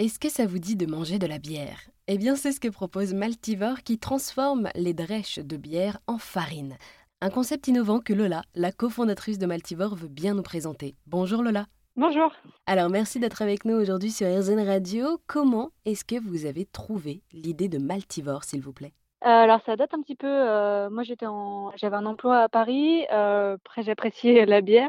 [0.00, 1.78] Est-ce que ça vous dit de manger de la bière?
[2.06, 6.78] Eh bien, c'est ce que propose Maltivore qui transforme les drèches de bière en farine.
[7.20, 10.94] Un concept innovant que Lola, la cofondatrice de Maltivore, veut bien nous présenter.
[11.06, 11.66] Bonjour Lola.
[11.96, 12.32] Bonjour.
[12.64, 15.20] Alors, merci d'être avec nous aujourd'hui sur RZN Radio.
[15.26, 18.94] Comment est-ce que vous avez trouvé l'idée de Maltivore, s'il vous plaît?
[19.22, 20.26] Euh, alors ça date un petit peu.
[20.26, 23.04] euh, moi j'étais en, j'avais un emploi à Paris.
[23.12, 24.88] euh, après j'appréciais la bière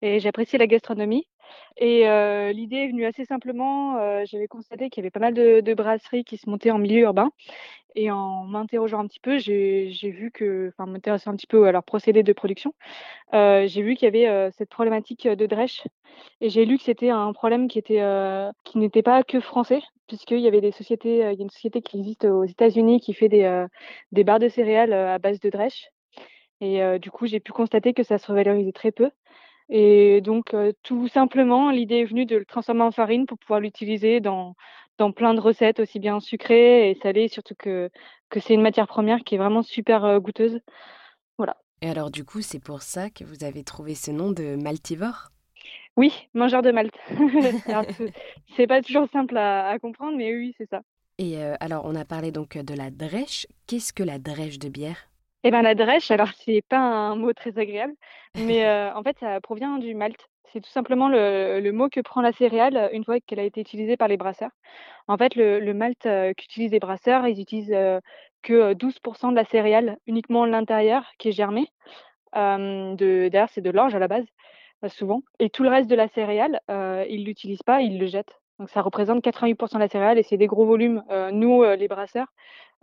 [0.00, 1.26] et j'appréciais la gastronomie.
[1.76, 2.04] Et
[2.52, 4.24] l'idée est venue assez simplement.
[4.24, 7.30] j'avais constaté qu'il y avait pas mal de, brasseries qui se montaient en milieu urbain.
[7.96, 11.72] Et en m'interrogeant un petit peu, j'ai vu que, enfin m'intéressant un petit peu à
[11.72, 12.74] leur procédé de production,
[13.32, 15.86] j'ai vu qu'il y avait cette problématique de drèche.
[16.40, 18.02] Et j'ai lu que c'était un problème qui était
[18.64, 21.82] qui n'était pas que français, puisqu'il y avait des sociétés, il y a une société
[21.82, 23.66] qui existe aux États-Unis qui fait des,
[24.12, 25.88] des barres de céréales à base de drèche.
[26.60, 29.10] Et du coup, j'ai pu constater que ça se revalorisait très peu.
[29.68, 33.60] Et donc, euh, tout simplement, l'idée est venue de le transformer en farine pour pouvoir
[33.60, 34.54] l'utiliser dans,
[34.98, 37.90] dans plein de recettes, aussi bien sucrées et salées, surtout que,
[38.30, 40.60] que c'est une matière première qui est vraiment super euh, goûteuse.
[41.38, 41.56] Voilà.
[41.82, 45.30] Et alors, du coup, c'est pour ça que vous avez trouvé ce nom de Maltivore?
[45.96, 46.94] Oui, mangeur de malt.
[47.68, 48.12] Alors, c'est-
[48.56, 50.82] c'est pas toujours simple à, à comprendre, mais oui, c'est ça.
[51.18, 53.48] Et euh, alors, on a parlé donc de la drèche.
[53.66, 55.08] Qu'est-ce que la drèche de bière?
[55.44, 57.94] Eh ben la drèche, alors c'est pas un mot très agréable,
[58.34, 60.28] mais euh, en fait ça provient du malt.
[60.52, 63.60] C'est tout simplement le, mot que prend la céréale euh, une fois qu'elle a été
[63.60, 64.52] utilisée par les brasseurs.
[65.08, 68.00] En fait, le, le malt euh, qu'utilisent les brasseurs, ils utilisent euh,
[68.42, 71.68] que euh, 12% de la céréale, uniquement l'intérieur qui est germé.
[72.32, 74.26] D'ailleurs, c'est de l'orge à la base,
[74.88, 75.22] souvent.
[75.38, 78.40] Et tout le reste de la céréale, ils l'utilisent pas, ils le jettent.
[78.58, 81.02] Donc ça représente 88% de la céréale et c'est des gros volumes.
[81.10, 82.28] Euh, nous, euh, les brasseurs,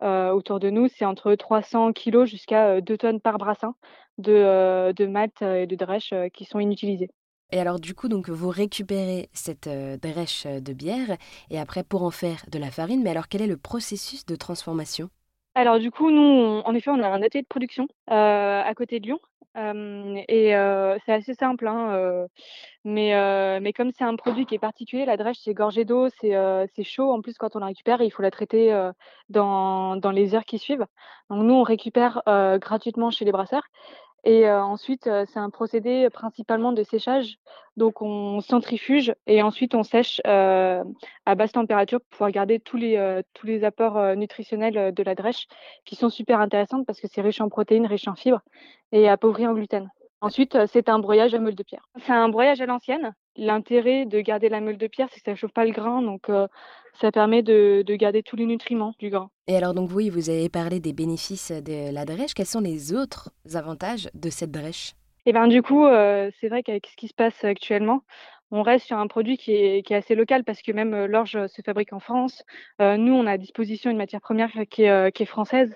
[0.04, 3.76] euh, autour de nous, c'est entre 300 kilos jusqu'à euh, 2 tonnes par brassin
[4.18, 7.10] de, de malt et de drèche qui sont inutilisés.
[7.52, 11.18] Et alors, du coup, donc, vous récupérez cette drèche de bière
[11.50, 13.02] et après pour en faire de la farine.
[13.04, 15.10] Mais alors, quel est le processus de transformation?
[15.56, 19.08] Alors du coup, nous, en effet, on a un atelier de production à côté de
[19.08, 19.20] Lyon.
[19.56, 20.52] Et
[21.06, 22.26] c'est assez simple, hein,
[22.86, 26.84] mais, mais comme c'est un produit qui est particulier, la drèche, c'est gorgé d'eau, c'est
[26.84, 27.12] chaud.
[27.12, 28.92] En plus, quand on la récupère, il faut la traiter
[29.30, 30.86] dans, dans les heures qui suivent.
[31.30, 32.22] Donc nous, on récupère
[32.62, 33.64] gratuitement chez les brasseurs.
[34.24, 37.38] Et ensuite, c'est un procédé principalement de séchage.
[37.76, 43.64] Donc, on centrifuge et ensuite on sèche à basse température pour pouvoir garder tous les,
[43.64, 45.48] apports nutritionnels de la drèche
[45.86, 48.42] qui sont super intéressantes parce que c'est riche en protéines, riche en fibres
[48.92, 49.90] et appauvri en gluten.
[50.22, 51.90] Ensuite, c'est un broyage à meule de pierre.
[51.98, 53.16] C'est un broyage à l'ancienne.
[53.38, 56.02] L'intérêt de garder la meule de pierre, c'est que ça ne chauffe pas le grain,
[56.02, 56.48] donc euh,
[57.00, 59.30] ça permet de, de garder tous les nutriments du grain.
[59.48, 62.34] Et alors, donc, oui, vous avez parlé des bénéfices de la drèche.
[62.34, 64.94] Quels sont les autres avantages de cette drèche?
[65.26, 68.02] Et ben du coup, euh, c'est vrai qu'avec ce qui se passe actuellement,
[68.50, 71.08] on reste sur un produit qui est, qui est assez local parce que même euh,
[71.08, 72.44] l'orge se fabrique en France.
[72.82, 75.74] Euh, nous, on a à disposition une matière première qui est, qui est française.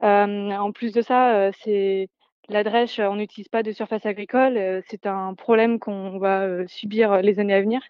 [0.00, 2.08] En plus de ça, c'est
[2.48, 4.56] la drèche, on n'utilise pas de surface agricole.
[4.56, 7.82] euh, c'est un problème qu'on va euh, subir les années à venir.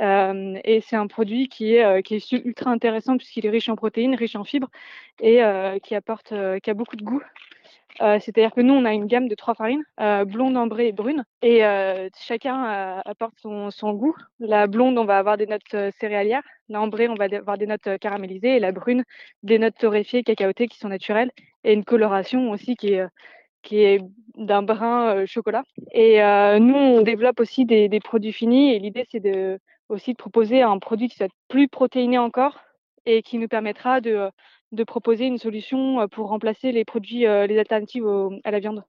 [0.00, 2.00] Euh, et c'est un produit qui est, euh,
[2.44, 4.68] ultra intéressant puisqu'il est riche en protéines, riche en fibres
[5.20, 7.22] et euh, qui apporte, euh, qui a beaucoup de goût.
[8.00, 10.92] Euh, C'est-à-dire que nous, on a une gamme de trois farines, euh, blonde, ambrée et
[10.92, 14.16] brune, et euh, chacun euh, apporte son, goût.
[14.40, 17.66] La blonde, on va avoir des notes euh, céréalières, la ambrée, on va avoir des
[17.66, 19.04] notes euh, caramélisées, et la brune,
[19.44, 21.30] des notes torréfiées, cacaotées qui sont naturelles,
[21.62, 23.08] et une coloration aussi qui est, euh,
[23.64, 24.00] qui est
[24.36, 25.64] d'un brun euh, chocolat.
[25.92, 29.58] Et euh, nous, on développe aussi des, produits finis, et l'idée, c'est de,
[29.88, 32.60] aussi de proposer un produit qui soit plus protéiné encore,
[33.06, 34.30] et qui nous permettra de
[34.72, 38.06] de proposer une solution euh, pour remplacer les produits, les alternatives
[38.42, 38.82] à la viande.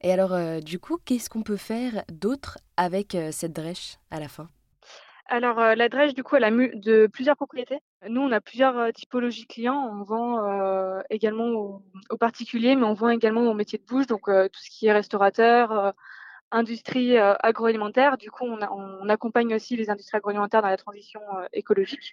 [0.00, 4.48] Et alors, du coup, qu'est-ce qu'on peut faire d'autre avec cette drèche à la fin?
[5.32, 7.78] Alors, euh, la drèche, du coup, elle a de plusieurs propriétés.
[8.06, 9.88] Nous, on a plusieurs euh, typologies clients.
[9.90, 11.46] On vend euh, également
[12.10, 14.92] aux, particuliers, mais on vend également aux métiers de bouche, donc tout ce qui est
[14.92, 15.94] restaurateur,
[16.50, 18.18] industrie agroalimentaire.
[18.18, 21.20] Du coup, on, accompagne aussi les industries agroalimentaires dans la transition
[21.54, 22.12] écologique.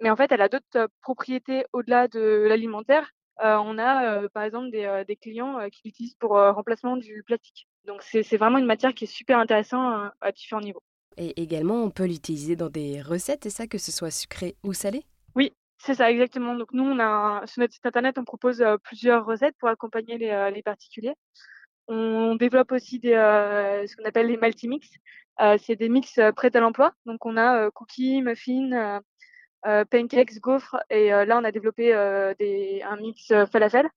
[0.00, 3.12] Mais en fait, elle a d'autres propriétés au-delà de l'alimentaire.
[3.40, 7.68] On a, par exemple, des, clients qui l'utilisent pour remplacement du plastique.
[7.84, 10.82] Donc, c'est vraiment une matière qui est super intéressante à différents niveaux.
[11.16, 14.72] Et également, on peut l'utiliser dans des recettes, c'est ça, que ce soit sucré ou
[14.72, 15.04] salé?
[15.34, 16.54] Oui, c'est ça, exactement.
[16.54, 16.84] Donc, nous,
[17.46, 21.14] sur notre site internet, on propose euh, plusieurs recettes pour accompagner les, euh, particuliers.
[21.88, 24.88] On développe aussi euh, ce qu'on appelle les multimix.
[25.58, 26.92] C'est des mix prêts à l'emploi.
[27.04, 29.00] Donc, on a cookies, muffins,
[29.62, 30.76] pancakes, gaufres.
[30.90, 33.88] Et là, on a développé un mix falafel.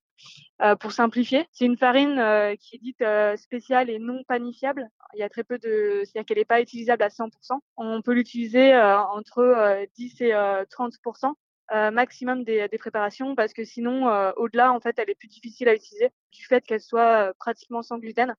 [0.80, 1.48] Pour simplifier.
[1.52, 2.16] C'est une farine
[2.60, 3.04] qui est dite
[3.38, 4.90] spéciale et non panifiable.
[5.14, 7.30] Il y a très peu de, c'est-à-dire qu'elle n'est pas utilisable à 100%.
[7.78, 11.34] On peut l'utiliser entre 10 et 30%.
[11.92, 14.08] maximum des, des, préparations parce que sinon
[14.38, 17.98] au-delà en fait elle est plus difficile à utiliser du fait qu'elle soit pratiquement sans
[17.98, 18.36] gluten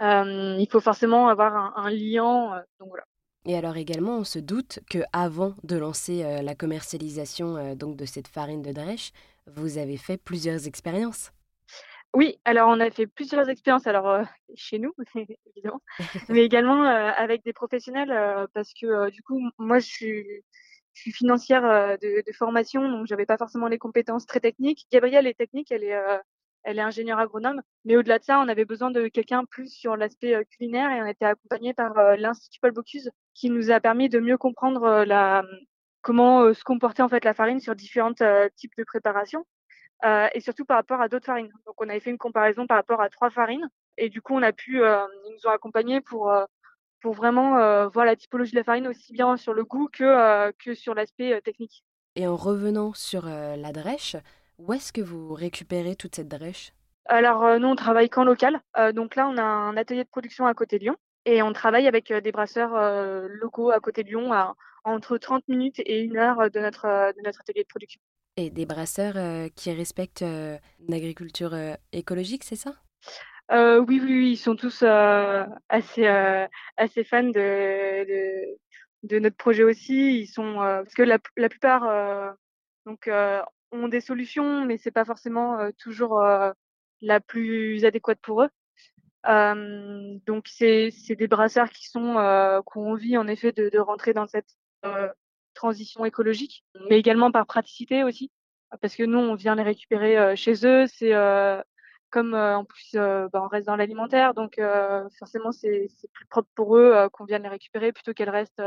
[0.00, 3.04] il faut forcément avoir un, un liant donc voilà
[3.46, 7.96] et alors également, on se doute que avant de lancer euh, la commercialisation euh, donc
[7.96, 9.12] de cette farine de drèche,
[9.46, 11.30] vous avez fait plusieurs expériences.
[12.14, 14.22] Oui, alors on a fait plusieurs expériences, alors euh,
[14.54, 15.82] chez nous évidemment,
[16.30, 18.14] mais également avec des professionnels
[18.54, 20.24] parce que du coup moi je suis,
[20.94, 24.86] financière de, formation donc j'avais pas forcément les compétences très techniques.
[24.92, 27.60] Gabrielle est technique, elle est ingénieure agronome.
[27.84, 31.06] Mais au-delà de ça, on avait besoin de quelqu'un plus sur l'aspect culinaire et on
[31.06, 35.44] était accompagné par l'Institut Paul Bocuse qui nous a permis de mieux comprendre euh, la,
[36.02, 39.44] comment se comportait en fait la farine sur différents types de préparations
[40.34, 41.50] et surtout par rapport à d'autres farines.
[41.64, 44.42] Donc on avait fait une comparaison par rapport à trois farines et du coup on
[44.42, 46.30] a pu, ils nous ont accompagnés pour
[47.00, 50.74] pour vraiment voir la typologie de la farine aussi bien sur le goût que que
[50.74, 51.84] sur l'aspect technique.
[52.16, 54.16] Et en revenant sur la drèche,
[54.58, 56.74] où est-ce que vous récupérez toute cette drèche?
[57.06, 58.60] Alors, euh, nous, on travaille qu'en local.
[58.76, 60.96] Euh, donc là, on a un atelier de production à côté de Lyon.
[61.26, 62.72] Et on travaille avec euh, des brasseurs
[63.28, 64.54] locaux à côté de Lyon, à
[64.84, 68.00] entre 30 minutes et une heure de notre, de notre atelier de production.
[68.36, 69.16] Et des brasseurs
[69.54, 71.56] qui respectent une agriculture
[71.92, 72.74] écologique, c'est ça?
[73.50, 76.06] Oui, oui, oui, ils sont tous assez,
[76.76, 78.58] assez fans de, de,
[79.04, 80.20] de, notre projet aussi.
[80.20, 82.36] Ils sont parce que la, la plupart
[82.84, 83.08] donc
[83.72, 86.20] ont des solutions, mais c'est pas forcément toujours
[87.00, 88.50] la plus adéquate pour eux.
[89.24, 92.14] Donc c'est des brasseurs qui sont
[92.70, 94.56] qui ont envie en effet de, de rentrer dans cette
[95.54, 98.30] transition écologique, mais également par praticité aussi,
[98.80, 100.86] parce que nous on vient les récupérer chez eux.
[100.86, 101.12] C'est
[102.10, 104.60] comme en plus bah, on reste dans l'alimentaire, donc
[105.18, 108.62] forcément c'est plus propre pour eux qu'on vienne les récupérer plutôt qu'elles restent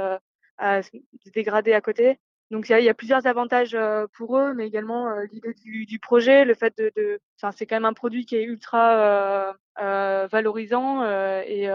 [0.57, 2.19] à se à côté.
[2.49, 5.99] Donc il y, a plusieurs avantages euh, pour eux, mais également euh, l'idée du, du,
[5.99, 7.19] projet, le fait de,
[7.53, 11.03] c'est quand même un produit qui est ultra euh valorisant
[11.43, 11.69] et,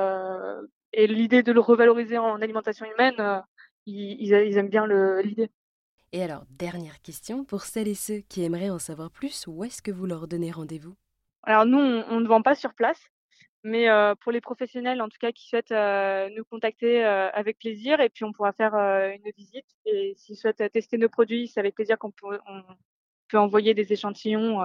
[0.92, 3.42] et l'idée de le revaloriser en alimentation humaine,
[3.86, 4.86] ils, ils, aiment bien
[5.22, 5.50] l'idée.
[6.12, 9.82] Et alors dernière question pour celles et ceux qui aimeraient en savoir plus, où est-ce
[9.82, 10.94] que vous leur donnez rendez-vous?
[11.44, 13.11] Alors nous on, on ne vend pas sur place,
[13.64, 13.86] mais
[14.20, 15.74] pour les professionnels, en tout cas, qui souhaitent
[16.36, 19.66] nous contacter avec plaisir, et puis on pourra faire une visite.
[19.86, 22.62] Et s'ils souhaitent tester nos produits, c'est avec plaisir qu'on peut, on
[23.28, 24.60] peut envoyer des échantillons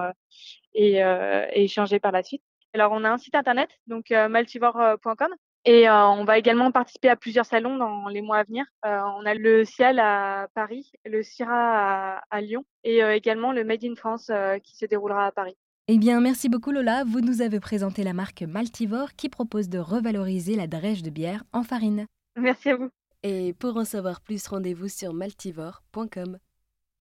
[0.74, 2.42] et, et, échanger par la suite.
[2.74, 5.34] Alors, on a un site internet, donc maltivore.com.
[5.64, 8.64] Et on va également participer à plusieurs salons dans les mois à venir.
[8.84, 13.84] on a le Ciel à Paris, le CIRA à, à Lyon et également le Made
[13.84, 14.30] in France
[14.64, 15.56] qui se déroulera à Paris.
[15.90, 17.02] Eh bien, merci beaucoup Lola.
[17.04, 21.44] Vous nous avez présenté la marque Maltivore qui propose de revaloriser la drèche de bière
[21.54, 22.04] en farine.
[22.36, 22.90] Merci à vous.
[23.22, 26.36] Et pour en savoir plus, rendez-vous sur maltivore.com.